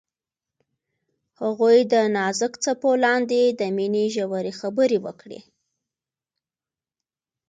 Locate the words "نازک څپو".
2.15-2.91